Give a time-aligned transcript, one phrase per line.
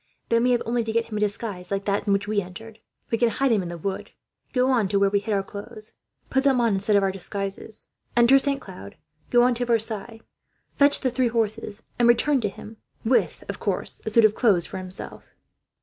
[0.29, 2.79] "Then we have only to get him a disguise like that in which we entered.
[3.11, 4.09] We can hide him in the wood,
[4.51, 5.93] go on to where we hid our clothes,
[6.31, 7.85] put them on instead of our disguises,
[8.17, 8.95] enter Saint Cloud,
[9.29, 10.21] go on to Versailles,
[10.73, 14.65] fetch the three horses, and return to him with, of course, a suit of clothes
[14.65, 15.35] for himself."